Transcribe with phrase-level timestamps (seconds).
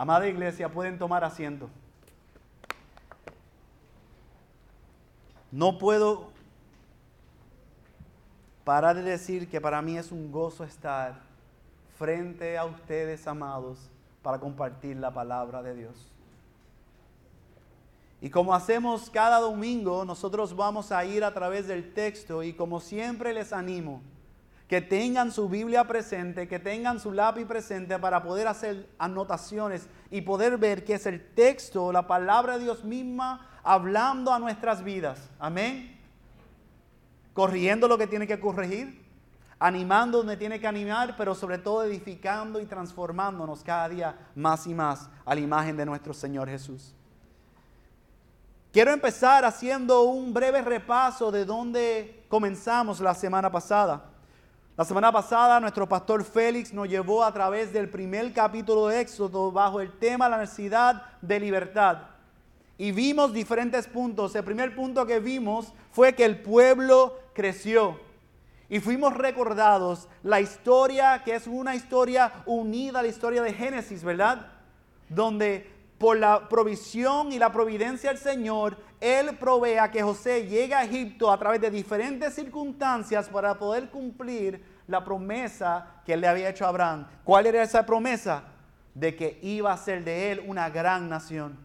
[0.00, 1.68] Amada iglesia, pueden tomar asiento.
[5.52, 6.30] No puedo
[8.64, 11.20] parar de decir que para mí es un gozo estar
[11.98, 13.90] frente a ustedes, amados,
[14.22, 16.10] para compartir la palabra de Dios.
[18.22, 22.80] Y como hacemos cada domingo, nosotros vamos a ir a través del texto y como
[22.80, 24.00] siempre les animo
[24.70, 30.20] que tengan su Biblia presente, que tengan su lápiz presente para poder hacer anotaciones y
[30.20, 35.28] poder ver que es el texto, la palabra de Dios misma hablando a nuestras vidas.
[35.40, 35.98] Amén.
[37.34, 39.04] Corrigiendo lo que tiene que corregir,
[39.58, 44.74] animando donde tiene que animar, pero sobre todo edificando y transformándonos cada día más y
[44.74, 46.94] más a la imagen de nuestro Señor Jesús.
[48.72, 54.09] Quiero empezar haciendo un breve repaso de dónde comenzamos la semana pasada.
[54.80, 59.52] La semana pasada nuestro pastor Félix nos llevó a través del primer capítulo de Éxodo
[59.52, 61.98] bajo el tema la necesidad de libertad.
[62.78, 64.34] Y vimos diferentes puntos.
[64.34, 68.00] El primer punto que vimos fue que el pueblo creció.
[68.70, 74.02] Y fuimos recordados la historia, que es una historia unida a la historia de Génesis,
[74.02, 74.46] ¿verdad?
[75.10, 80.74] Donde por la provisión y la providencia del Señor, Él provee a que José llegue
[80.74, 86.28] a Egipto a través de diferentes circunstancias para poder cumplir la promesa que Él le
[86.28, 87.06] había hecho a Abraham.
[87.24, 88.44] ¿Cuál era esa promesa?
[88.94, 91.56] De que iba a ser de Él una gran nación.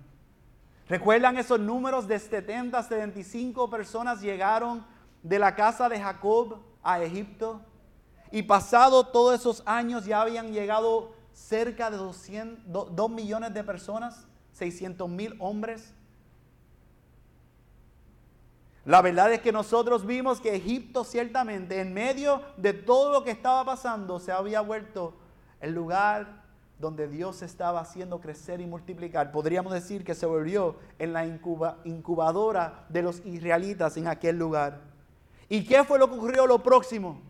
[0.87, 4.85] ¿Recuerdan esos números de 70 a 75 personas llegaron
[5.23, 7.59] de la casa de Jacob a Egipto?
[8.31, 15.09] Y pasado todos esos años ya habían llegado cerca de 2 millones de personas, 600
[15.09, 15.94] mil hombres.
[18.85, 23.31] La verdad es que nosotros vimos que Egipto ciertamente en medio de todo lo que
[23.31, 25.15] estaba pasando se había vuelto
[25.59, 26.43] el lugar
[26.79, 29.31] donde Dios estaba haciendo crecer y multiplicar.
[29.31, 34.81] Podríamos decir que se volvió en la incubadora de los israelitas en aquel lugar.
[35.49, 37.21] ¿Y qué fue lo que ocurrió lo próximo?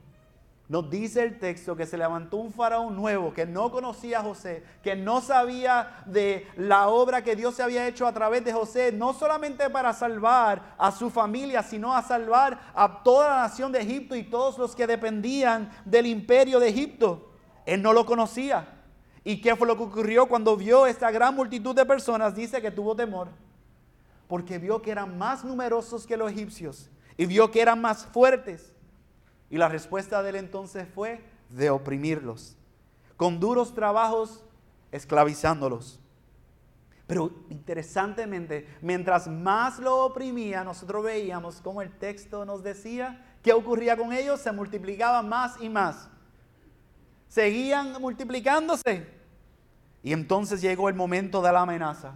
[0.68, 4.64] Nos dice el texto que se levantó un faraón nuevo que no conocía a José,
[4.81, 8.92] que no sabía de la obra que Dios se había hecho a través de José,
[8.92, 13.81] no solamente para salvar a su familia, sino a salvar a toda la nación de
[13.81, 17.32] Egipto y todos los que dependían del imperio de Egipto.
[17.68, 18.68] Él no lo conocía.
[19.24, 22.36] ¿Y qué fue lo que ocurrió cuando vio esta gran multitud de personas?
[22.36, 23.28] Dice que tuvo temor,
[24.28, 28.75] porque vio que eran más numerosos que los egipcios y vio que eran más fuertes
[29.50, 32.57] y la respuesta de él entonces fue de oprimirlos,
[33.17, 34.44] con duros trabajos
[34.91, 36.00] esclavizándolos.
[37.07, 43.95] Pero interesantemente, mientras más lo oprimía, nosotros veíamos como el texto nos decía qué ocurría
[43.95, 46.09] con ellos, se multiplicaban más y más.
[47.28, 49.07] Seguían multiplicándose.
[50.01, 52.16] Y entonces llegó el momento de la amenaza.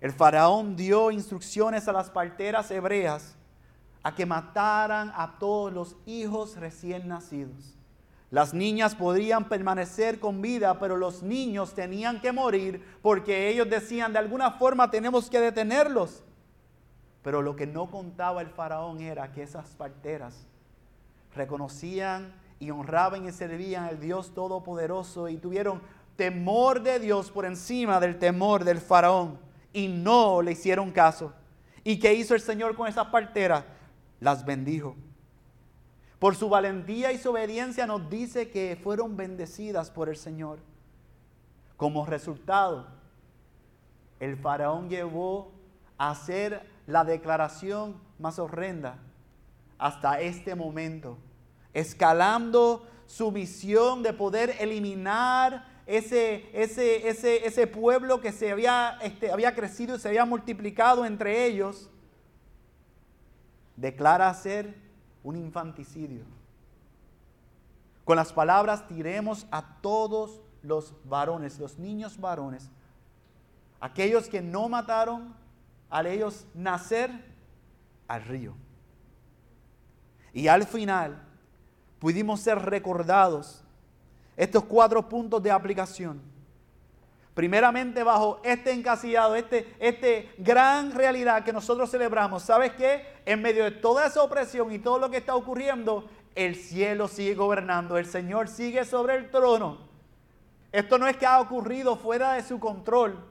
[0.00, 3.35] El faraón dio instrucciones a las parteras hebreas
[4.06, 7.76] a que mataran a todos los hijos recién nacidos.
[8.30, 14.12] Las niñas podrían permanecer con vida, pero los niños tenían que morir porque ellos decían,
[14.12, 16.22] de alguna forma tenemos que detenerlos.
[17.24, 20.46] Pero lo que no contaba el faraón era que esas parteras
[21.34, 25.82] reconocían y honraban y servían al Dios Todopoderoso y tuvieron
[26.14, 29.40] temor de Dios por encima del temor del faraón
[29.72, 31.32] y no le hicieron caso.
[31.82, 33.64] ¿Y qué hizo el Señor con esas parteras?
[34.20, 34.96] Las bendijo.
[36.18, 40.58] Por su valentía y su obediencia nos dice que fueron bendecidas por el Señor.
[41.76, 42.86] Como resultado,
[44.18, 45.52] el faraón llevó
[45.98, 48.98] a hacer la declaración más horrenda
[49.78, 51.18] hasta este momento,
[51.74, 59.30] escalando su misión de poder eliminar ese, ese, ese, ese pueblo que se había, este,
[59.30, 61.90] había crecido y se había multiplicado entre ellos
[63.76, 64.74] declara ser
[65.22, 66.24] un infanticidio.
[68.04, 72.70] Con las palabras tiremos a todos los varones, los niños varones,
[73.80, 75.34] aquellos que no mataron
[75.90, 77.10] a ellos nacer
[78.08, 78.54] al río.
[80.32, 81.22] Y al final
[81.98, 83.64] pudimos ser recordados
[84.36, 86.20] estos cuatro puntos de aplicación
[87.36, 92.42] Primeramente bajo este encasillado, este, este gran realidad que nosotros celebramos.
[92.42, 93.06] ¿Sabes qué?
[93.26, 97.34] En medio de toda esa opresión y todo lo que está ocurriendo, el cielo sigue
[97.34, 99.86] gobernando, el Señor sigue sobre el trono.
[100.72, 103.22] Esto no es que ha ocurrido fuera de su control.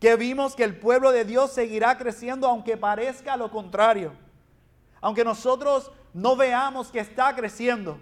[0.00, 4.14] Que vimos que el pueblo de Dios seguirá creciendo aunque parezca lo contrario.
[5.00, 7.98] Aunque nosotros no veamos que está creciendo.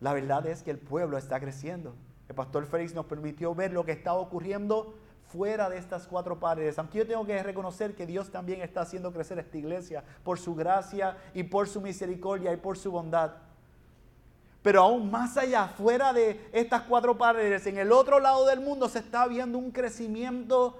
[0.00, 1.94] La verdad es que el pueblo está creciendo.
[2.28, 4.94] El pastor Félix nos permitió ver lo que estaba ocurriendo
[5.28, 6.78] fuera de estas cuatro paredes.
[6.78, 10.54] Aunque yo tengo que reconocer que Dios también está haciendo crecer esta iglesia por su
[10.54, 13.32] gracia y por su misericordia y por su bondad.
[14.62, 18.88] Pero aún más allá, fuera de estas cuatro paredes, en el otro lado del mundo
[18.88, 20.76] se está viendo un crecimiento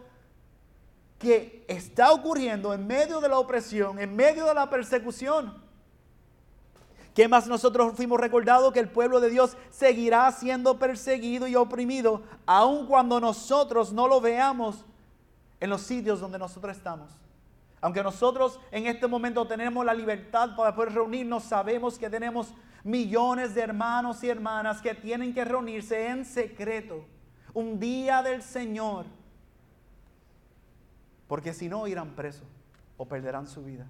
[1.19, 5.66] que está ocurriendo en medio de la opresión, en medio de la persecución.
[7.17, 12.23] ¿Qué más nosotros fuimos recordados que el pueblo de Dios seguirá siendo perseguido y oprimido,
[12.45, 14.85] aun cuando nosotros no lo veamos
[15.59, 17.11] en los sitios donde nosotros estamos?
[17.81, 22.53] Aunque nosotros en este momento tenemos la libertad para poder reunirnos, sabemos que tenemos
[22.85, 27.07] millones de hermanos y hermanas que tienen que reunirse en secreto
[27.55, 29.07] un día del Señor,
[31.27, 32.47] porque si no irán presos
[32.99, 33.87] o perderán su vida.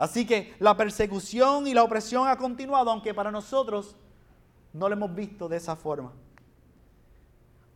[0.00, 3.96] Así que la persecución y la opresión ha continuado, aunque para nosotros
[4.72, 6.10] no lo hemos visto de esa forma.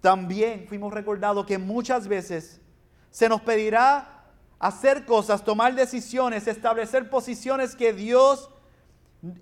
[0.01, 2.63] También fuimos recordados que muchas veces
[3.11, 4.25] se nos pedirá
[4.59, 8.49] hacer cosas, tomar decisiones, establecer posiciones que Dios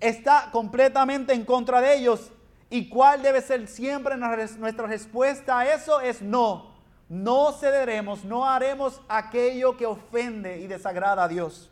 [0.01, 2.33] está completamente en contra de ellos.
[2.69, 6.01] ¿Y cuál debe ser siempre nuestra respuesta a eso?
[6.01, 6.73] Es no.
[7.07, 11.69] No cederemos, no haremos aquello que ofende y desagrada a Dios.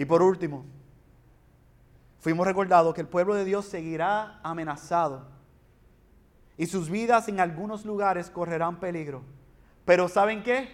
[0.00, 0.64] Y por último,
[2.20, 5.26] fuimos recordados que el pueblo de Dios seguirá amenazado
[6.56, 9.20] y sus vidas en algunos lugares correrán peligro.
[9.84, 10.70] Pero ¿saben qué?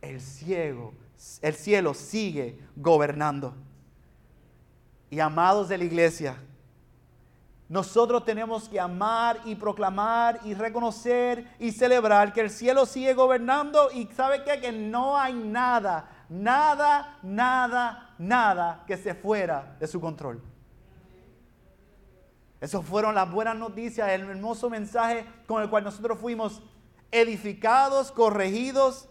[0.00, 0.92] El cielo,
[1.42, 3.56] el cielo sigue gobernando.
[5.10, 6.36] Y amados de la iglesia,
[7.68, 13.90] nosotros tenemos que amar y proclamar y reconocer y celebrar que el cielo sigue gobernando
[13.92, 14.60] y ¿sabe qué?
[14.60, 20.42] Que no hay nada, nada, nada, nada que se fuera de su control.
[22.60, 26.62] Esas fueron las buenas noticias, el hermoso mensaje con el cual nosotros fuimos
[27.12, 29.08] edificados, corregidos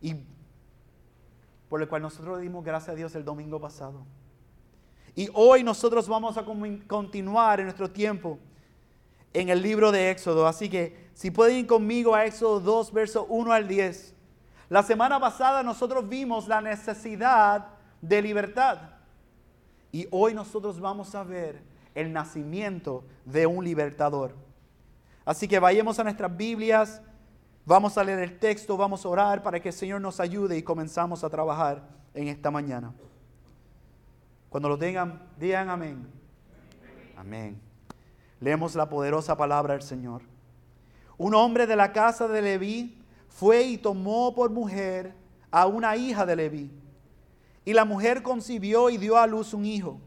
[0.00, 0.16] y
[1.68, 4.04] por el cual nosotros dimos gracias a Dios el domingo pasado.
[5.14, 6.44] Y hoy nosotros vamos a
[6.86, 8.38] continuar en nuestro tiempo
[9.32, 10.46] en el libro de Éxodo.
[10.46, 14.14] Así que si pueden ir conmigo a Éxodo 2, verso 1 al 10.
[14.68, 17.66] La semana pasada nosotros vimos la necesidad
[18.00, 18.78] de libertad.
[19.90, 21.62] Y hoy nosotros vamos a ver
[21.94, 24.34] el nacimiento de un libertador.
[25.24, 27.02] Así que vayamos a nuestras Biblias,
[27.64, 30.62] vamos a leer el texto, vamos a orar para que el Señor nos ayude y
[30.62, 31.82] comenzamos a trabajar
[32.14, 32.92] en esta mañana.
[34.50, 36.06] Cuando lo tengan, digan amén.
[37.16, 37.60] Amén.
[38.40, 40.22] Leemos la poderosa palabra del Señor.
[41.16, 42.97] Un hombre de la casa de Leví
[43.38, 45.14] fue y tomó por mujer
[45.52, 46.72] a una hija de Leví.
[47.64, 50.00] Y la mujer concibió y dio a luz un hijo.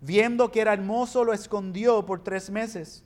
[0.00, 3.04] Viendo que era hermoso, lo escondió por tres meses.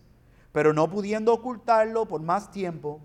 [0.52, 3.00] Pero no pudiendo ocultarlo por más tiempo,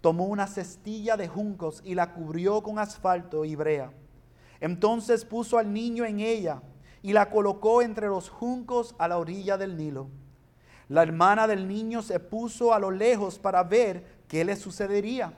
[0.00, 3.90] tomó una cestilla de juncos y la cubrió con asfalto y brea.
[4.60, 6.62] Entonces puso al niño en ella
[7.02, 10.06] y la colocó entre los juncos a la orilla del Nilo.
[10.88, 15.36] La hermana del niño se puso a lo lejos para ver qué le sucedería.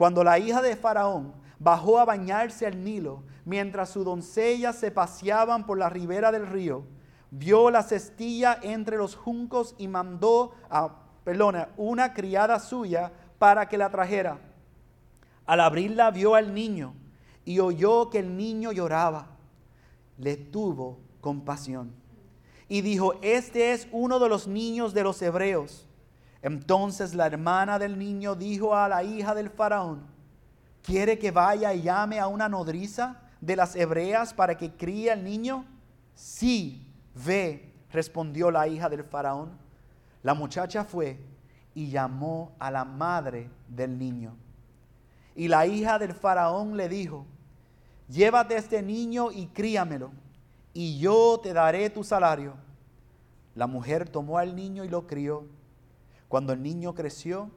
[0.00, 5.66] Cuando la hija de Faraón bajó a bañarse al Nilo, mientras sus doncellas se paseaban
[5.66, 6.86] por la ribera del río,
[7.30, 13.76] vio la cestilla entre los juncos y mandó a, perdona, una criada suya para que
[13.76, 14.38] la trajera.
[15.44, 16.94] Al abrirla vio al niño
[17.44, 19.26] y oyó que el niño lloraba.
[20.16, 21.92] Le tuvo compasión
[22.70, 25.86] y dijo, este es uno de los niños de los hebreos.
[26.42, 30.02] Entonces la hermana del niño dijo a la hija del faraón,
[30.82, 35.22] ¿quiere que vaya y llame a una nodriza de las hebreas para que críe al
[35.22, 35.64] niño?
[36.14, 39.50] Sí, ve, respondió la hija del faraón.
[40.22, 41.18] La muchacha fue
[41.74, 44.34] y llamó a la madre del niño.
[45.34, 47.26] Y la hija del faraón le dijo,
[48.08, 50.10] llévate este niño y críamelo,
[50.72, 52.54] y yo te daré tu salario.
[53.54, 55.44] La mujer tomó al niño y lo crió
[56.30, 57.50] cuando el niño creció,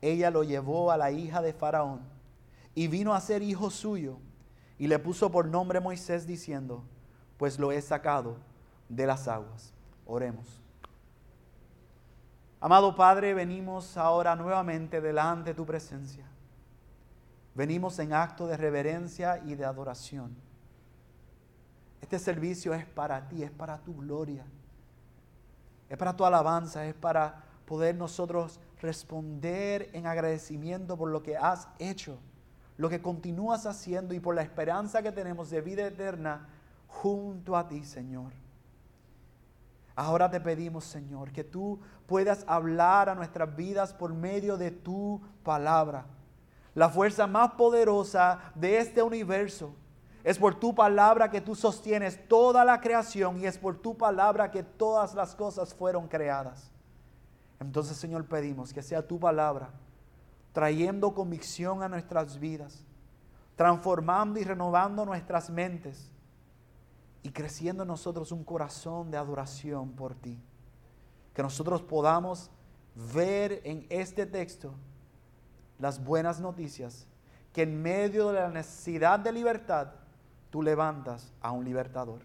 [0.00, 2.00] ella lo llevó a la hija de Faraón
[2.74, 4.16] y vino a ser hijo suyo
[4.78, 6.82] y le puso por nombre Moisés diciendo,
[7.36, 8.38] pues lo he sacado
[8.88, 9.74] de las aguas.
[10.06, 10.62] Oremos.
[12.60, 16.24] Amado Padre, venimos ahora nuevamente delante de tu presencia.
[17.54, 20.34] Venimos en acto de reverencia y de adoración.
[22.00, 24.46] Este servicio es para ti, es para tu gloria,
[25.90, 31.68] es para tu alabanza, es para poder nosotros responder en agradecimiento por lo que has
[31.78, 32.18] hecho,
[32.76, 36.48] lo que continúas haciendo y por la esperanza que tenemos de vida eterna
[36.86, 38.32] junto a ti, Señor.
[39.96, 45.20] Ahora te pedimos, Señor, que tú puedas hablar a nuestras vidas por medio de tu
[45.44, 46.06] palabra.
[46.74, 49.72] La fuerza más poderosa de este universo
[50.24, 54.50] es por tu palabra que tú sostienes toda la creación y es por tu palabra
[54.50, 56.73] que todas las cosas fueron creadas.
[57.64, 59.70] Entonces, Señor, pedimos que sea tu palabra
[60.52, 62.84] trayendo convicción a nuestras vidas,
[63.56, 66.10] transformando y renovando nuestras mentes
[67.22, 70.38] y creciendo en nosotros un corazón de adoración por ti.
[71.34, 72.50] Que nosotros podamos
[73.12, 74.72] ver en este texto
[75.78, 77.06] las buenas noticias,
[77.52, 79.88] que en medio de la necesidad de libertad,
[80.50, 82.20] tú levantas a un libertador.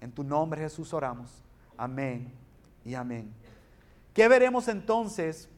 [0.00, 1.42] En tu nombre Jesús oramos.
[1.76, 2.32] Amén
[2.84, 3.41] y amén.
[4.14, 5.48] ¿Qué veremos entonces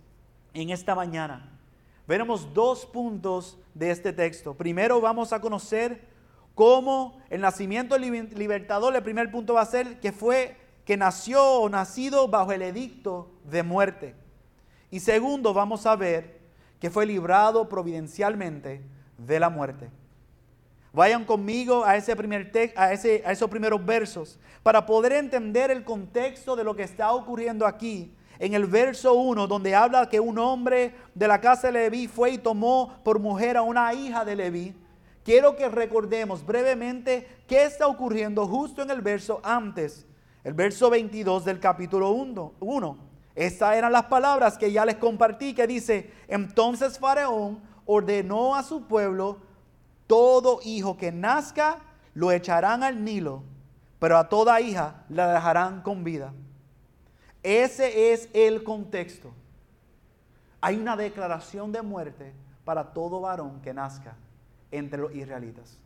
[0.52, 1.58] en esta mañana?
[2.06, 4.54] Veremos dos puntos de este texto.
[4.54, 6.06] Primero vamos a conocer
[6.54, 11.68] cómo el nacimiento libertador, el primer punto va a ser que fue que nació o
[11.68, 14.14] nacido bajo el edicto de muerte.
[14.90, 16.40] Y segundo, vamos a ver
[16.78, 18.82] que fue librado providencialmente
[19.18, 19.90] de la muerte.
[20.92, 25.82] Vayan conmigo a, ese primer a, ese, a esos primeros versos para poder entender el
[25.82, 28.14] contexto de lo que está ocurriendo aquí.
[28.38, 32.33] En el verso 1, donde habla que un hombre de la casa de Leví fue
[32.33, 34.75] y tomó por mujer a una hija de Leví.
[35.25, 40.07] Quiero que recordemos brevemente qué está ocurriendo justo en el verso antes,
[40.43, 42.99] el verso 22 del capítulo 1.
[43.35, 48.87] Estas eran las palabras que ya les compartí, que dice, entonces Faraón ordenó a su
[48.87, 49.38] pueblo,
[50.07, 51.79] todo hijo que nazca
[52.12, 53.43] lo echarán al Nilo,
[53.99, 56.33] pero a toda hija la dejarán con vida.
[57.44, 59.30] Ese es el contexto.
[60.62, 62.32] Hay una declaración de muerte
[62.64, 64.16] para todo varón que nazca
[64.70, 65.78] entre los israelitas.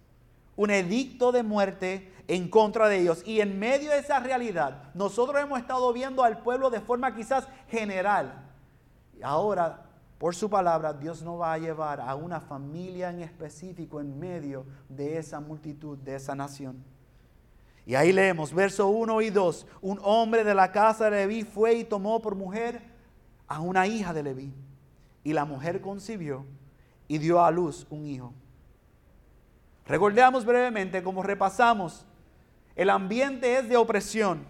[0.54, 3.22] Un edicto de muerte en contra de ellos.
[3.26, 7.48] Y en medio de esa realidad, nosotros hemos estado viendo al pueblo de forma quizás
[7.68, 8.32] general.
[9.20, 9.82] Ahora,
[10.18, 14.64] por su palabra, Dios no va a llevar a una familia en específico en medio
[14.88, 16.84] de esa multitud, de esa nación.
[17.88, 21.72] Y ahí leemos, verso 1 y 2, un hombre de la casa de Leví fue
[21.72, 22.82] y tomó por mujer
[23.46, 24.52] a una hija de Leví.
[25.24, 26.44] Y la mujer concibió
[27.08, 28.34] y dio a luz un hijo.
[29.86, 32.04] Recordemos brevemente, como repasamos,
[32.76, 34.44] el ambiente es de opresión,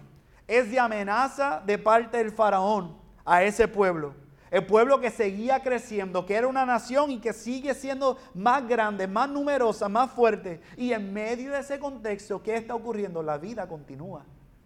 [0.48, 4.14] es de amenaza de parte del faraón a ese pueblo.
[4.50, 9.06] El pueblo que seguía creciendo, que era una nación y que sigue siendo más grande,
[9.06, 10.60] más numerosa, más fuerte.
[10.76, 13.22] Y en medio de ese contexto, ¿qué está ocurriendo?
[13.22, 14.24] La vida continúa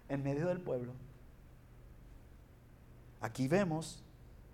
[0.09, 0.93] en medio del pueblo.
[3.21, 4.05] Aquí vemos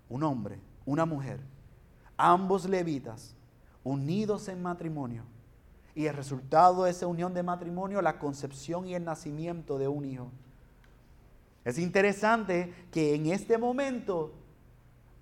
[0.09, 1.39] un hombre, una mujer,
[2.17, 3.35] ambos levitas,
[3.83, 5.23] unidos en matrimonio
[5.95, 10.05] y el resultado de esa unión de matrimonio, la concepción y el nacimiento de un
[10.05, 10.31] hijo.
[11.65, 14.31] Es interesante que en este momento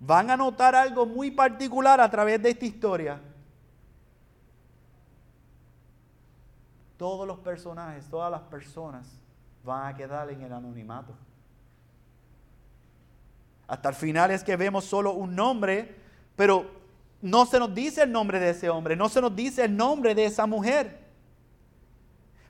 [0.00, 3.20] van a notar algo muy particular a través de esta historia.
[6.96, 9.06] Todos los personajes, todas las personas
[9.64, 11.14] van a quedar en el anonimato.
[13.66, 15.94] Hasta el final es que vemos solo un nombre,
[16.34, 16.70] pero
[17.20, 20.14] no se nos dice el nombre de ese hombre, no se nos dice el nombre
[20.14, 21.06] de esa mujer.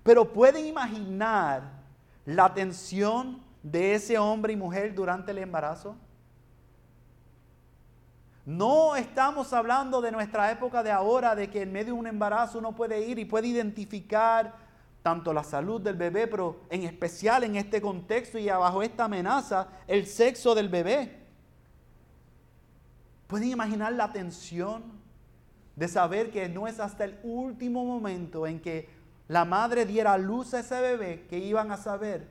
[0.02, 1.62] Pero pueden imaginar
[2.24, 5.96] la tensión de ese hombre y mujer durante el embarazo.
[8.48, 12.58] No estamos hablando de nuestra época de ahora, de que en medio de un embarazo
[12.58, 14.54] uno puede ir y puede identificar
[15.02, 19.68] tanto la salud del bebé, pero en especial en este contexto y bajo esta amenaza,
[19.86, 21.26] el sexo del bebé.
[23.26, 24.82] ¿Pueden imaginar la tensión
[25.76, 28.88] de saber que no es hasta el último momento en que
[29.28, 32.26] la madre diera luz a ese bebé que iban a saber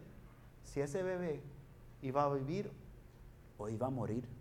[0.63, 1.43] si ese bebé
[2.01, 2.71] iba a vivir
[3.59, 4.36] o iba a morir?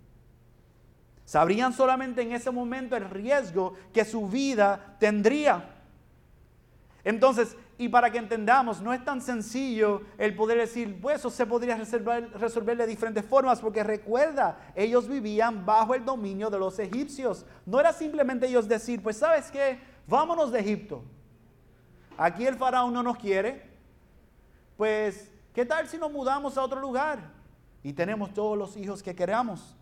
[1.27, 5.75] Sabrían solamente en ese momento el riesgo que su vida tendría.
[7.03, 11.45] Entonces, y para que entendamos, no es tan sencillo el poder decir, pues eso se
[11.45, 16.79] podría resolver, resolver, de diferentes formas, porque recuerda, ellos vivían bajo el dominio de los
[16.79, 17.45] egipcios.
[17.67, 21.03] No era simplemente ellos decir, pues sabes qué, vámonos de Egipto.
[22.17, 23.69] Aquí el faraón no nos quiere.
[24.77, 27.19] Pues, ¿qué tal si nos mudamos a otro lugar
[27.83, 29.76] y tenemos todos los hijos que queramos?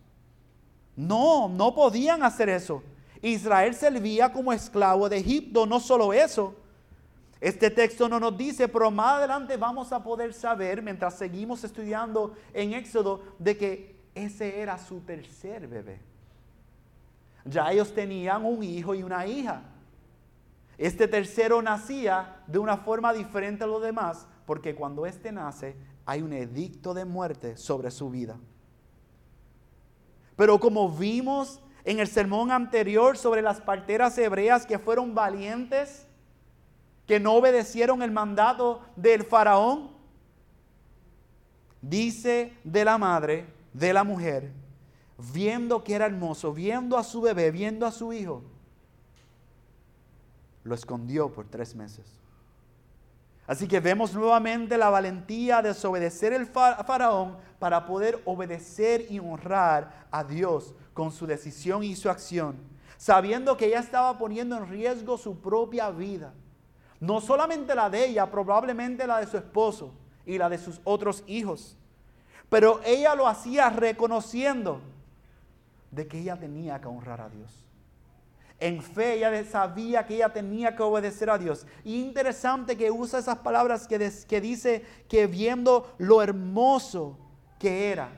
[0.97, 2.83] No, no podían hacer eso.
[3.23, 6.55] Israel servía como esclavo de Egipto, no solo eso
[7.45, 12.35] este texto no nos dice, pero más adelante vamos a poder saber, mientras seguimos estudiando
[12.55, 16.01] en Éxodo, de que ese era su tercer bebé.
[17.45, 19.61] Ya ellos tenían un hijo y una hija.
[20.79, 26.23] Este tercero nacía de una forma diferente a los demás, porque cuando éste nace, hay
[26.23, 28.39] un edicto de muerte sobre su vida.
[30.37, 36.07] Pero como vimos en el sermón anterior sobre las parteras hebreas que fueron valientes,
[37.07, 39.91] que no obedecieron el mandato del faraón,
[41.83, 44.53] dice de la madre, de la mujer,
[45.33, 48.43] viendo que era hermoso, viendo a su bebé, viendo a su hijo,
[50.65, 52.24] lo escondió por tres meses.
[53.47, 60.07] Así que vemos nuevamente la valentía de desobedecer el faraón para poder obedecer y honrar
[60.11, 62.57] a Dios con su decisión y su acción,
[62.97, 66.33] sabiendo que ella estaba poniendo en riesgo su propia vida.
[67.01, 69.93] No solamente la de ella, probablemente la de su esposo
[70.25, 71.77] y la de sus otros hijos.
[72.49, 74.81] Pero ella lo hacía reconociendo
[75.91, 77.64] de que ella tenía que honrar a Dios.
[78.61, 81.67] En fe ella sabía que ella tenía que obedecer a Dios.
[81.85, 87.19] Y interesante que usa esas palabras que, que dice que viendo lo hermoso
[87.59, 88.11] que era.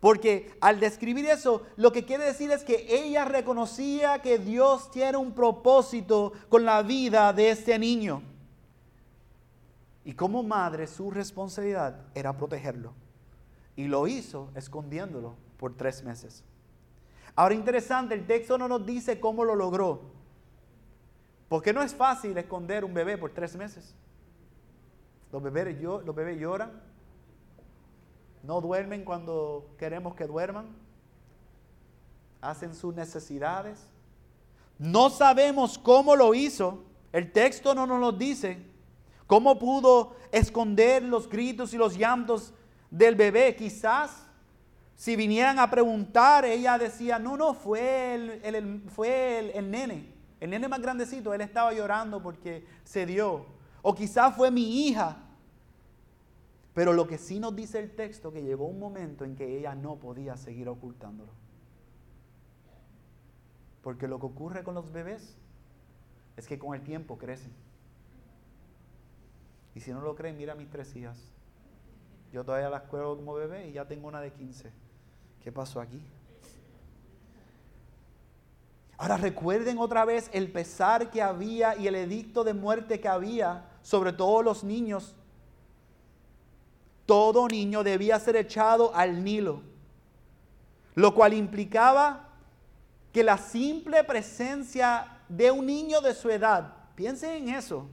[0.00, 5.18] Porque al describir eso, lo que quiere decir es que ella reconocía que Dios tiene
[5.18, 8.22] un propósito con la vida de este niño.
[10.04, 12.94] Y como madre, su responsabilidad era protegerlo.
[13.76, 16.44] Y lo hizo escondiéndolo por tres meses.
[17.40, 20.02] Ahora interesante, el texto no nos dice cómo lo logró.
[21.48, 23.94] Porque no es fácil esconder un bebé por tres meses.
[25.32, 26.70] Los bebés, los bebés lloran.
[28.42, 30.66] No duermen cuando queremos que duerman.
[32.42, 33.86] Hacen sus necesidades.
[34.78, 36.84] No sabemos cómo lo hizo.
[37.10, 38.58] El texto no nos lo dice.
[39.26, 42.52] ¿Cómo pudo esconder los gritos y los llantos
[42.90, 43.56] del bebé?
[43.56, 44.26] Quizás
[45.00, 50.68] si vinieran a preguntar, ella decía, no, no, fue el, fue el, nene, el nene
[50.68, 53.46] más grandecito, él estaba llorando porque se dio.
[53.80, 55.16] O quizás fue mi hija.
[56.74, 59.74] Pero lo que sí nos dice el texto, que llegó un momento en que ella
[59.74, 61.32] no podía seguir ocultándolo.
[63.80, 65.34] Porque lo que ocurre con los bebés
[66.36, 67.54] es que con el tiempo crecen.
[69.74, 71.32] Y si no lo creen, mira mis tres hijas.
[72.34, 74.89] Yo todavía las cuelgo como bebé y ya tengo una de 15.
[75.42, 76.00] ¿Qué pasó aquí?
[78.98, 83.64] Ahora recuerden otra vez el pesar que había y el edicto de muerte que había
[83.82, 85.14] sobre todos los niños.
[87.06, 89.62] Todo niño debía ser echado al Nilo,
[90.94, 92.28] lo cual implicaba
[93.12, 97.88] que la simple presencia de un niño de su edad, piensen en eso,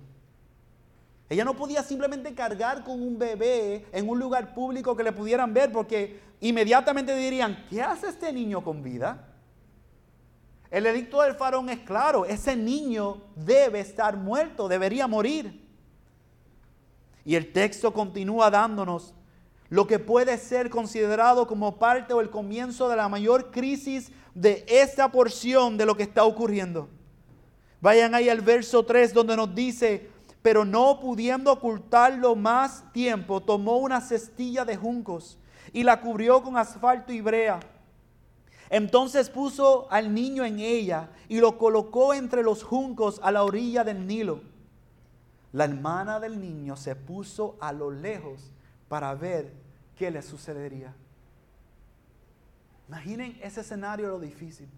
[1.29, 5.53] ella no podía simplemente cargar con un bebé en un lugar público que le pudieran
[5.53, 9.27] ver porque inmediatamente dirían, ¿qué hace este niño con vida?
[10.71, 15.65] El edicto del faraón es claro, ese niño debe estar muerto, debería morir.
[17.25, 19.13] Y el texto continúa dándonos
[19.69, 24.65] lo que puede ser considerado como parte o el comienzo de la mayor crisis de
[24.67, 26.89] esta porción de lo que está ocurriendo.
[27.81, 30.09] Vayan ahí al verso 3 donde nos dice,
[30.47, 35.37] pero no pudiendo ocultarlo más tiempo, tomó una cestilla de juncos
[35.73, 37.59] y la cubrió con asfalto y brea.
[38.69, 43.83] Entonces puso al niño en ella y lo colocó entre los juncos a la orilla
[43.83, 44.39] del Nilo.
[45.51, 48.49] La hermana del niño se puso a lo lejos
[48.87, 49.51] para ver
[49.97, 50.95] qué le sucedería.
[52.87, 54.69] Imaginen ese escenario lo difícil.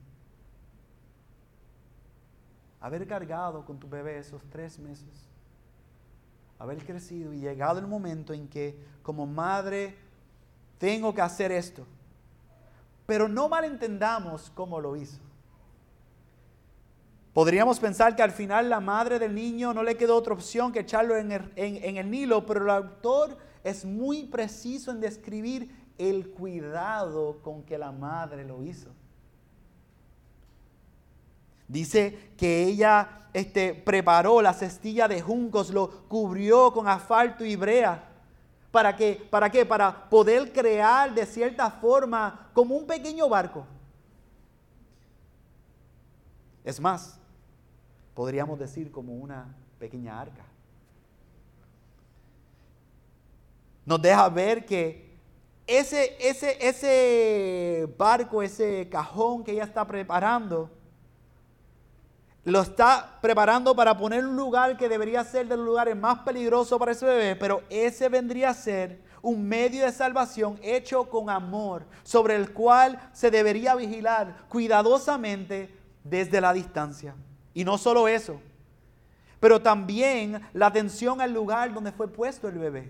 [2.81, 5.28] Haber cargado con tu bebé esos tres meses
[6.59, 9.95] haber crecido y llegado el momento en que como madre
[10.77, 11.85] tengo que hacer esto.
[13.05, 15.19] Pero no malentendamos cómo lo hizo.
[17.33, 20.81] Podríamos pensar que al final la madre del niño no le quedó otra opción que
[20.81, 26.29] echarlo en el, en el Nilo, pero el autor es muy preciso en describir el
[26.31, 28.89] cuidado con que la madre lo hizo.
[31.69, 38.09] Dice que ella este, preparó la cestilla de juncos, lo cubrió con asfalto y brea.
[38.71, 39.21] ¿Para qué?
[39.29, 39.65] ¿Para qué?
[39.67, 43.65] Para poder crear de cierta forma como un pequeño barco.
[46.63, 47.19] Es más,
[48.15, 50.43] podríamos decir como una pequeña arca.
[53.85, 55.09] Nos deja ver que
[55.67, 60.78] ese, ese, ese barco, ese cajón que ella está preparando,
[62.45, 66.79] lo está preparando para poner un lugar que debería ser de los lugares más peligrosos
[66.79, 71.85] para ese bebé, pero ese vendría a ser un medio de salvación hecho con amor,
[72.03, 77.15] sobre el cual se debería vigilar cuidadosamente desde la distancia.
[77.53, 78.39] Y no solo eso,
[79.39, 82.89] pero también la atención al lugar donde fue puesto el bebé.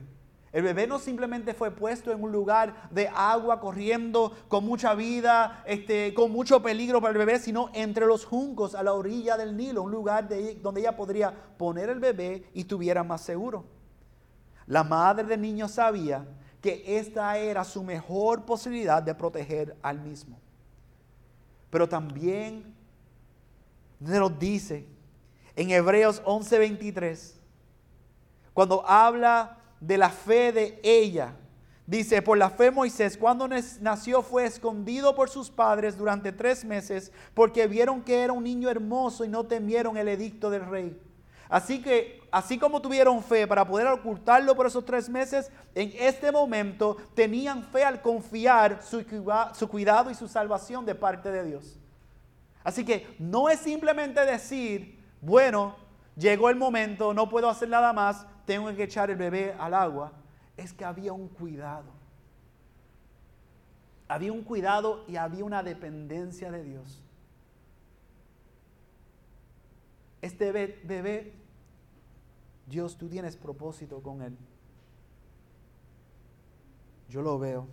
[0.52, 5.64] El bebé no simplemente fue puesto en un lugar de agua corriendo con mucha vida,
[5.68, 9.56] este, con mucho peligro para el bebé, sino entre los juncos a la orilla del
[9.56, 10.28] Nilo, un lugar
[10.62, 13.66] donde ella podría poner el bebé y estuviera más seguro.
[14.66, 16.26] La madre del niño sabía
[16.62, 20.40] que esta era su mejor posibilidad de proteger al mismo.
[21.70, 22.76] Pero también
[24.00, 24.88] nos dice
[25.56, 27.36] en Hebreos 11:23,
[28.54, 31.36] cuando habla de la fe de ella.
[31.86, 37.12] Dice, por la fe Moisés, cuando nació fue escondido por sus padres durante tres meses
[37.34, 41.02] porque vieron que era un niño hermoso y no temieron el edicto del rey.
[41.50, 46.32] Así que, así como tuvieron fe para poder ocultarlo por esos tres meses, en este
[46.32, 49.04] momento tenían fe al confiar su,
[49.54, 51.80] su cuidado y su salvación de parte de Dios.
[52.64, 55.76] Así que no es simplemente decir, bueno,
[56.16, 60.12] llegó el momento, no puedo hacer nada más, tengo que echar el bebé al agua,
[60.58, 61.92] es que había un cuidado.
[64.08, 67.00] Había un cuidado y había una dependencia de Dios.
[70.20, 71.36] Este bebé,
[72.66, 74.36] Dios, tú tienes propósito con él.
[77.08, 77.68] Yo lo veo.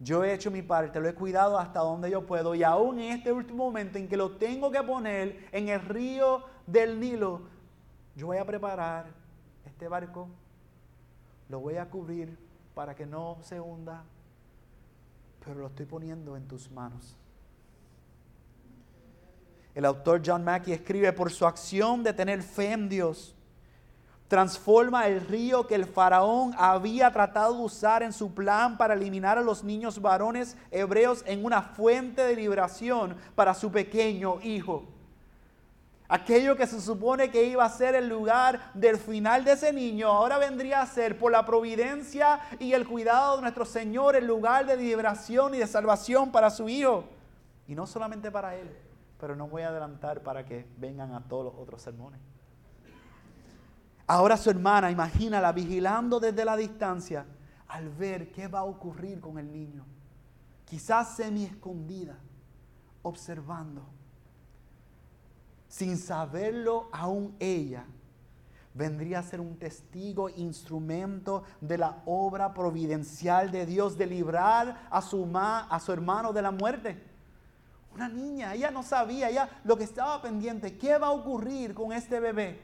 [0.00, 3.12] Yo he hecho mi parte, lo he cuidado hasta donde yo puedo y aún en
[3.12, 7.42] este último momento en que lo tengo que poner en el río del Nilo,
[8.16, 9.17] yo voy a preparar
[9.68, 10.28] este barco
[11.48, 12.36] lo voy a cubrir
[12.74, 14.04] para que no se hunda,
[15.44, 17.16] pero lo estoy poniendo en tus manos.
[19.74, 23.36] El autor John Mackey escribe, por su acción de tener fe en Dios,
[24.26, 29.38] transforma el río que el faraón había tratado de usar en su plan para eliminar
[29.38, 34.97] a los niños varones hebreos en una fuente de liberación para su pequeño hijo.
[36.10, 40.08] Aquello que se supone que iba a ser el lugar del final de ese niño,
[40.08, 44.64] ahora vendría a ser por la providencia y el cuidado de nuestro Señor el lugar
[44.64, 47.04] de liberación y de salvación para su hijo.
[47.66, 48.74] Y no solamente para él,
[49.20, 52.20] pero no voy a adelantar para que vengan a todos los otros sermones.
[54.06, 57.26] Ahora su hermana, imagínala, vigilando desde la distancia
[57.66, 59.84] al ver qué va a ocurrir con el niño.
[60.64, 62.16] Quizás semi escondida,
[63.02, 63.97] observando
[65.68, 67.84] sin saberlo aún ella,
[68.74, 75.02] vendría a ser un testigo, instrumento de la obra providencial de Dios de librar a
[75.02, 77.02] su, ma, a su hermano de la muerte.
[77.94, 81.92] Una niña, ella no sabía, ella lo que estaba pendiente, ¿qué va a ocurrir con
[81.92, 82.62] este bebé?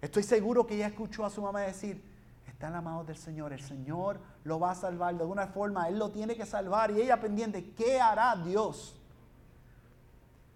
[0.00, 2.02] Estoy seguro que ella escuchó a su mamá decir,
[2.46, 5.88] está en la mano del Señor, el Señor lo va a salvar de alguna forma,
[5.88, 8.98] Él lo tiene que salvar y ella pendiente, ¿qué hará Dios?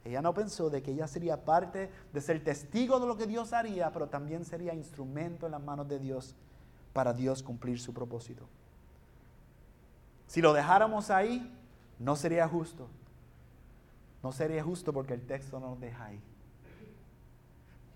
[0.04, 3.52] Ella no pensó de que ella sería parte de ser testigo de lo que Dios
[3.52, 6.34] haría, pero también sería instrumento en las manos de Dios
[6.92, 8.46] para Dios cumplir su propósito.
[10.26, 11.52] Si lo dejáramos ahí,
[11.98, 12.88] no sería justo.
[14.22, 16.20] No sería justo porque el texto no nos deja ahí.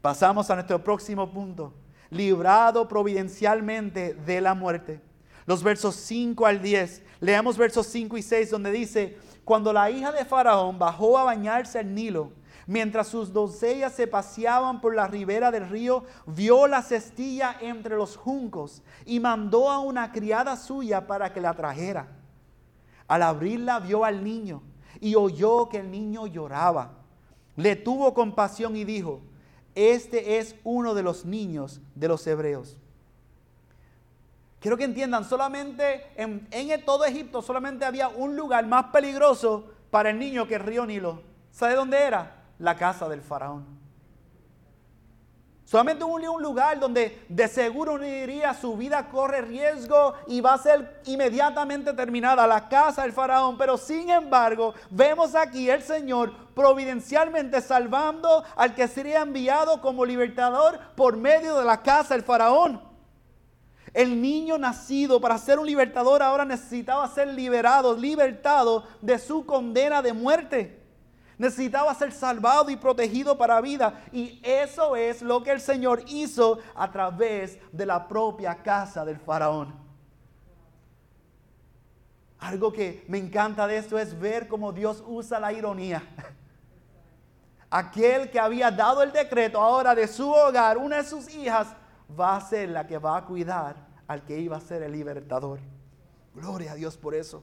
[0.03, 1.73] Pasamos a nuestro próximo punto.
[2.11, 5.01] Librado providencialmente de la muerte.
[5.47, 7.03] Los versos 5 al 10.
[7.21, 11.79] Leamos versos 5 y 6 donde dice, cuando la hija de Faraón bajó a bañarse
[11.79, 12.33] al Nilo,
[12.67, 18.17] mientras sus doncellas se paseaban por la ribera del río, vio la cestilla entre los
[18.17, 22.09] juncos y mandó a una criada suya para que la trajera.
[23.07, 24.63] Al abrirla vio al niño
[25.01, 26.93] y oyó que el niño lloraba.
[27.57, 29.21] Le tuvo compasión y dijo,
[29.75, 32.79] este es uno de los niños de los hebreos.
[34.65, 36.49] Quiero que entiendan, solamente en,
[36.87, 41.21] todo Egipto solamente había un lugar más peligroso para el niño que el río Nilo.
[41.51, 42.45] ¿Sabe dónde era?
[42.59, 43.67] La casa del faraón.
[45.67, 50.55] Solamente un, un lugar donde de seguro uno diría su vida corre riesgo y va
[50.55, 53.59] a ser inmediatamente terminada, la casa del faraón.
[53.59, 60.81] Pero sin embargo, vemos aquí el Señor providencialmente salvando al que sería enviado como libertador
[60.97, 62.94] por medio de la casa del faraón.
[63.95, 70.03] El niño nacido para ser un libertador ahora necesitaba ser liberado, libertado de su condena
[70.03, 70.83] de muerte.
[71.39, 74.03] Necesitaba ser salvado y protegido para vida.
[74.11, 79.19] Y eso es lo que el Señor hizo a través de la propia casa del
[79.21, 79.73] faraón.
[82.41, 86.03] Algo que me encanta de esto es ver cómo Dios usa la ironía.
[87.71, 91.69] Aquel que había dado el decreto ahora de su hogar, una de sus hijas,
[92.19, 95.61] va a ser la que va a cuidar al que iba a ser el libertador.
[96.35, 97.43] Gloria a Dios por eso.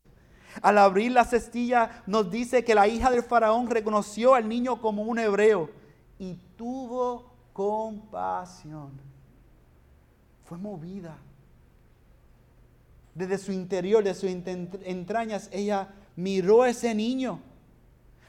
[0.61, 5.03] Al abrir la cestilla nos dice que la hija del faraón reconoció al niño como
[5.03, 5.69] un hebreo
[6.19, 8.91] y tuvo compasión.
[10.43, 11.17] fue movida.
[13.15, 17.39] Desde su interior, de sus entrañas, ella miró a ese niño.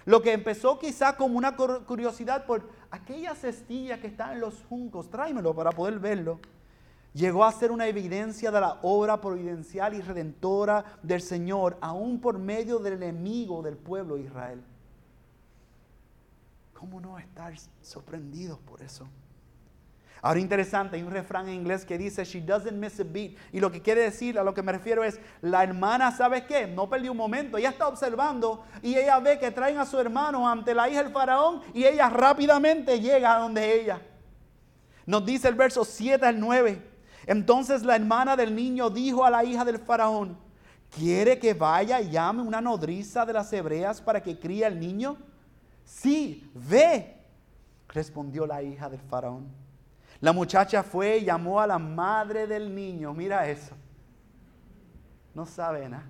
[0.04, 5.10] Lo que empezó quizá como una curiosidad por aquella cestilla que está en los juncos,
[5.10, 6.40] tráemelo para poder verlo,
[7.14, 12.38] llegó a ser una evidencia de la obra providencial y redentora del Señor, aún por
[12.38, 14.62] medio del enemigo del pueblo de Israel.
[16.72, 19.06] ¿Cómo no estar sorprendidos por eso?
[20.24, 23.32] Ahora interesante, hay un refrán en inglés que dice, she doesn't miss a beat.
[23.50, 26.68] Y lo que quiere decir, a lo que me refiero es, la hermana, ¿sabes qué?
[26.68, 30.48] No perdió un momento, ella está observando y ella ve que traen a su hermano
[30.48, 34.00] ante la hija del faraón y ella rápidamente llega a donde ella.
[35.06, 36.91] Nos dice el verso 7 al 9.
[37.26, 40.36] Entonces la hermana del niño dijo a la hija del faraón,
[40.90, 45.16] ¿quiere que vaya y llame una nodriza de las hebreas para que críe al niño?
[45.84, 47.16] Sí, ve,
[47.88, 49.62] respondió la hija del faraón.
[50.20, 53.12] La muchacha fue y llamó a la madre del niño.
[53.12, 53.74] Mira eso.
[55.34, 56.04] No sabe nada.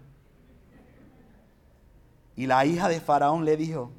[2.37, 3.91] Y la hija de Faraón le dijo,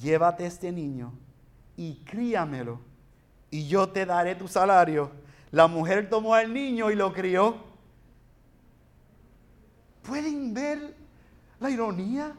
[0.00, 1.12] llévate este niño
[1.76, 2.80] y críamelo
[3.50, 5.10] y yo te daré tu salario.
[5.54, 7.54] La mujer tomó al niño y lo crió.
[10.02, 10.96] ¿Pueden ver
[11.60, 12.32] la ironía?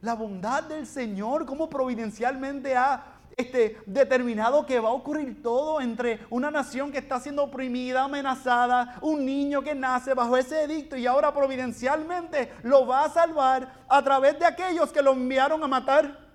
[0.00, 6.20] La bondad del Señor, cómo providencialmente ha este, determinado que va a ocurrir todo entre
[6.30, 11.06] una nación que está siendo oprimida, amenazada, un niño que nace bajo ese edicto y
[11.06, 16.26] ahora providencialmente lo va a salvar a través de aquellos que lo enviaron a matar.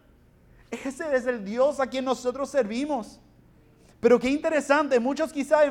[0.70, 3.20] Ese es el Dios a quien nosotros servimos.
[4.04, 5.64] Pero qué interesante, muchos quizás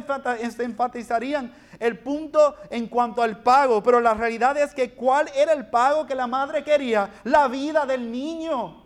[0.59, 5.67] enfatizarían el punto en cuanto al pago, pero la realidad es que cuál era el
[5.67, 8.85] pago que la madre quería, la vida del niño.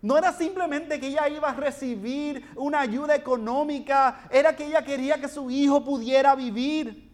[0.00, 5.20] No era simplemente que ella iba a recibir una ayuda económica, era que ella quería
[5.20, 7.12] que su hijo pudiera vivir.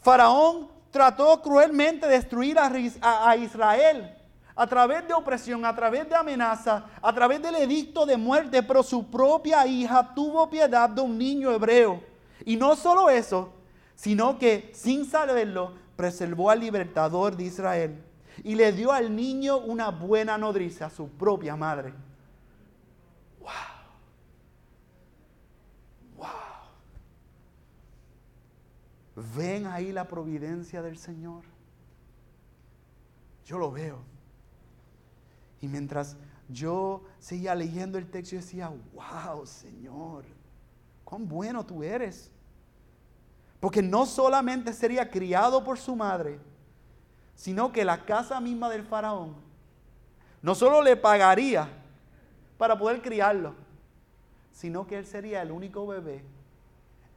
[0.00, 4.16] Faraón trató cruelmente de destruir a, Israel
[4.62, 8.84] a través de opresión, a través de amenaza, a través del edicto de muerte, pero
[8.84, 12.00] su propia hija tuvo piedad de un niño hebreo.
[12.44, 13.52] Y no solo eso,
[13.96, 18.04] sino que sin saberlo, preservó al libertador de Israel
[18.44, 21.92] y le dio al niño una buena nodriza, a su propia madre.
[23.40, 23.50] ¡Wow!
[26.18, 26.28] ¡Wow!
[29.36, 31.42] ¿Ven ahí la providencia del Señor?
[33.44, 34.12] Yo lo veo.
[35.62, 36.16] Y mientras
[36.48, 40.24] yo seguía leyendo el texto, yo decía, wow, Señor,
[41.04, 42.30] cuán bueno tú eres.
[43.60, 46.38] Porque no solamente sería criado por su madre,
[47.36, 49.34] sino que la casa misma del faraón
[50.42, 51.68] no solo le pagaría
[52.58, 53.54] para poder criarlo,
[54.50, 56.24] sino que él sería el único bebé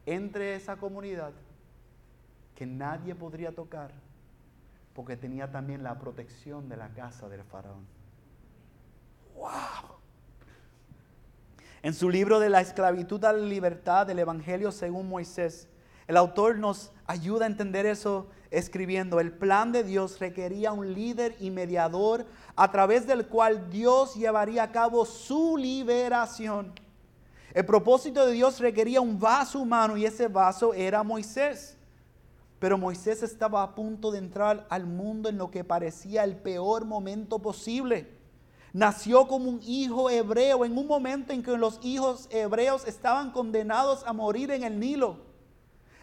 [0.05, 1.33] entre esa comunidad
[2.53, 3.91] que nadie podría tocar
[4.93, 7.94] porque tenía también la protección de la casa del faraón.
[9.35, 9.95] ¡Wow!
[11.83, 15.67] En su libro de la esclavitud a la libertad del Evangelio según Moisés,
[16.07, 21.35] el autor nos ayuda a entender eso escribiendo, el plan de Dios requería un líder
[21.39, 26.73] y mediador a través del cual Dios llevaría a cabo su liberación.
[27.53, 31.77] El propósito de Dios requería un vaso humano y ese vaso era Moisés.
[32.59, 36.85] Pero Moisés estaba a punto de entrar al mundo en lo que parecía el peor
[36.85, 38.14] momento posible.
[38.75, 44.03] Nació como un hijo hebreo en un momento en que los hijos hebreos estaban condenados
[44.05, 45.15] a morir en el Nilo.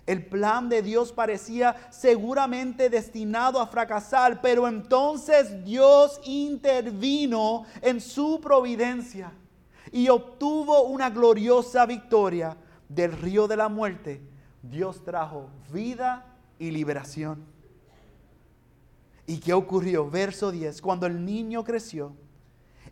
[0.06, 8.40] El plan de Dios parecía seguramente destinado a fracasar, pero entonces Dios intervino en su
[8.40, 9.34] providencia
[9.92, 12.56] y obtuvo una gloriosa victoria
[12.88, 14.22] del río de la muerte.
[14.62, 16.24] Dios trajo vida
[16.58, 17.44] y liberación.
[19.26, 20.08] ¿Y qué ocurrió?
[20.08, 20.80] Verso 10.
[20.80, 22.16] Cuando el niño creció,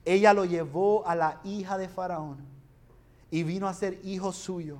[0.04, 2.38] ella lo llevó a la hija de Faraón
[3.30, 4.78] y vino a ser hijo suyo.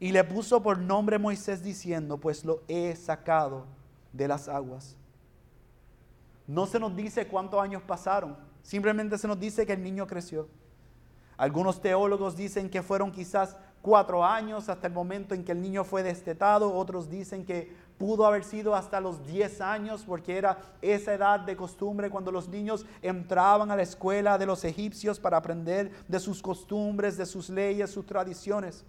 [0.00, 3.66] Y le puso por nombre Moisés diciendo, pues lo he sacado
[4.12, 4.96] de las aguas.
[6.46, 10.48] No se nos dice cuántos años pasaron, simplemente se nos dice que el niño creció.
[11.36, 15.84] Algunos teólogos dicen que fueron quizás cuatro años hasta el momento en que el niño
[15.84, 21.12] fue destetado, otros dicen que pudo haber sido hasta los diez años, porque era esa
[21.12, 25.90] edad de costumbre cuando los niños entraban a la escuela de los egipcios para aprender
[26.06, 28.84] de sus costumbres, de sus leyes, sus tradiciones.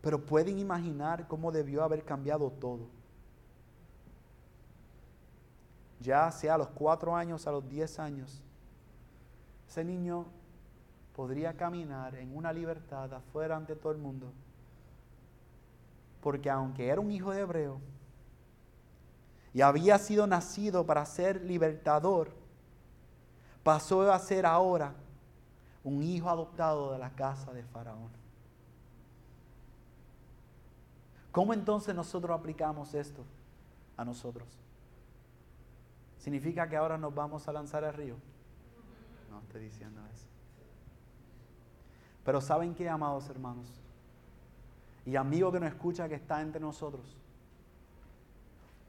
[0.00, 2.86] Pero pueden imaginar cómo debió haber cambiado todo.
[6.00, 8.42] Ya sea a los cuatro años, a los diez años,
[9.68, 10.26] ese niño
[11.14, 14.32] podría caminar en una libertad afuera ante todo el mundo.
[16.24, 17.78] Porque aunque era un hijo de hebreo
[19.52, 22.30] y había sido nacido para ser libertador,
[23.62, 24.94] pasó a ser ahora
[25.84, 28.08] un hijo adoptado de la casa de Faraón.
[31.30, 33.22] ¿Cómo entonces nosotros aplicamos esto
[33.98, 34.48] a nosotros?
[36.16, 38.16] ¿Significa que ahora nos vamos a lanzar al río?
[39.30, 40.24] No estoy diciendo eso.
[42.24, 43.83] Pero ¿saben qué, amados hermanos?
[45.06, 47.16] Y amigo que nos escucha que está entre nosotros.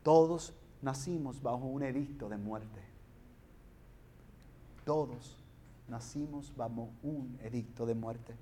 [0.03, 2.81] Todos nacimos bajo un edicto de muerte.
[4.85, 5.37] Todos
[5.87, 8.35] nacimos bajo un edicto de muerte.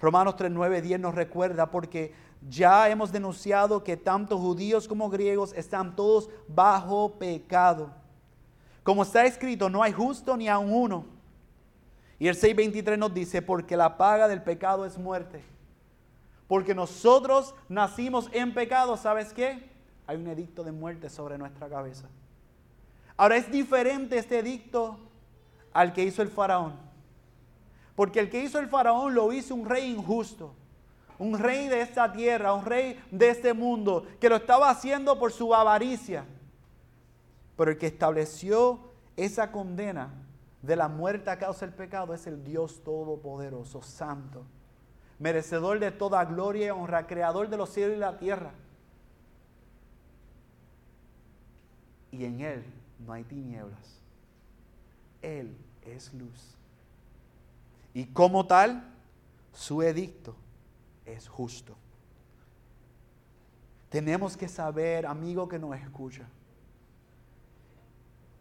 [0.00, 2.14] Romanos 3, 9, 10 nos recuerda porque
[2.48, 7.90] ya hemos denunciado que tanto judíos como griegos están todos bajo pecado.
[8.82, 11.06] Como está escrito, no hay justo ni a uno.
[12.18, 15.42] Y el 6.23 nos dice, porque la paga del pecado es muerte.
[16.46, 19.70] Porque nosotros nacimos en pecado, ¿sabes qué?
[20.06, 22.08] Hay un edicto de muerte sobre nuestra cabeza.
[23.16, 24.98] Ahora es diferente este edicto
[25.72, 26.74] al que hizo el faraón.
[27.94, 30.54] Porque el que hizo el faraón lo hizo un rey injusto.
[31.18, 35.32] Un rey de esta tierra, un rey de este mundo, que lo estaba haciendo por
[35.32, 36.26] su avaricia.
[37.56, 38.80] Pero el que estableció
[39.16, 40.12] esa condena
[40.60, 44.44] de la muerte a causa del pecado es el Dios Todopoderoso, Santo,
[45.24, 48.50] merecedor de toda gloria y honra, creador de los cielos y la tierra.
[52.12, 52.62] Y en Él
[52.98, 54.02] no hay tinieblas.
[55.22, 55.56] Él
[55.86, 56.58] es luz.
[57.94, 58.84] Y como tal,
[59.54, 60.36] su edicto
[61.06, 61.74] es justo.
[63.88, 66.26] Tenemos que saber, amigo que nos escucha,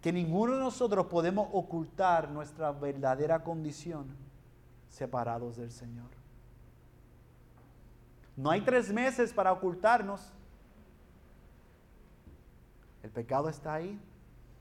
[0.01, 4.07] que ninguno de nosotros podemos ocultar nuestra verdadera condición
[4.89, 6.22] separados del Señor.
[8.35, 10.31] No hay tres meses para ocultarnos.
[13.03, 13.99] El pecado está ahí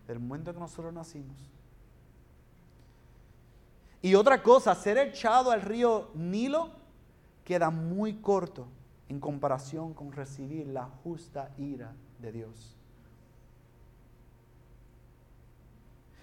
[0.07, 1.37] del momento que nosotros nacimos.
[4.03, 6.71] Y otra cosa, ser echado al río Nilo
[7.45, 8.67] queda muy corto
[9.09, 12.77] en comparación con recibir la justa ira de Dios.